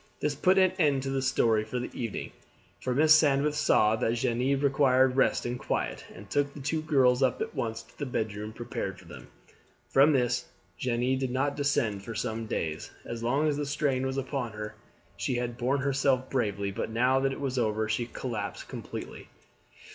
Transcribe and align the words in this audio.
This 0.19 0.33
put 0.33 0.57
an 0.57 0.71
end 0.79 1.03
to 1.03 1.11
the 1.11 1.21
story 1.21 1.63
for 1.63 1.77
the 1.77 1.91
evening, 1.93 2.31
for 2.79 2.95
Mrs. 2.95 3.11
Sandwith 3.19 3.53
saw 3.53 3.95
that 3.95 4.15
Jeanne 4.15 4.59
required 4.59 5.15
rest 5.15 5.45
and 5.45 5.59
quiet, 5.59 6.05
and 6.15 6.27
took 6.27 6.51
the 6.55 6.59
two 6.59 6.81
girls 6.81 7.21
up 7.21 7.39
at 7.39 7.53
once 7.53 7.83
to 7.83 7.99
the 7.99 8.07
bed 8.07 8.33
room 8.33 8.51
prepared 8.51 8.97
for 8.97 9.05
them. 9.05 9.27
From 9.89 10.11
this 10.11 10.45
Jeanne 10.75 11.19
did 11.19 11.29
not 11.29 11.55
descend 11.55 12.01
for 12.01 12.15
some 12.15 12.47
days. 12.47 12.89
As 13.05 13.21
long 13.21 13.47
as 13.47 13.57
the 13.57 13.65
strain 13.67 14.03
was 14.07 14.17
upon 14.17 14.53
her 14.53 14.73
she 15.17 15.35
had 15.35 15.55
borne 15.55 15.81
herself 15.81 16.31
bravely, 16.31 16.71
but 16.71 16.89
now 16.89 17.19
that 17.19 17.31
it 17.31 17.39
was 17.39 17.59
over 17.59 17.87
she 17.87 18.07
collapsed 18.07 18.67
completely. 18.67 19.27